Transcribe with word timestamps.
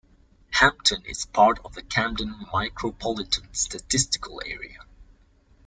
Hampton 0.53 1.03
is 1.05 1.27
part 1.27 1.59
of 1.63 1.75
the 1.75 1.83
Camden 1.83 2.33
Micropolitan 2.51 3.55
Statistical 3.55 4.41
Area. 4.43 4.79